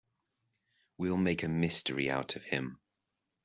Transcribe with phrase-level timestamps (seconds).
[0.97, 2.79] We'll make a mystery out of him.